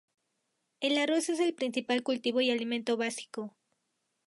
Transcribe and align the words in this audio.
El 0.79 0.97
arroz 0.97 1.29
es 1.29 1.39
el 1.39 1.53
principal 1.53 2.01
cultivo 2.01 2.41
y 2.41 2.49
alimento 2.49 2.97
básico. 2.97 3.55